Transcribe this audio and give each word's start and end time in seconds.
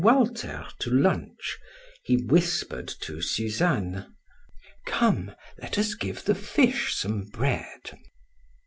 Walter 0.03 0.65
to 0.79 0.89
lunch, 0.89 1.59
he 2.03 2.17
whispered 2.25 2.87
to 3.01 3.21
Suzanne: 3.21 4.11
"Come, 4.87 5.35
let 5.59 5.77
us 5.77 5.93
give 5.93 6.23
the 6.25 6.33
fish 6.33 6.95
some 6.95 7.25
bread." 7.25 7.91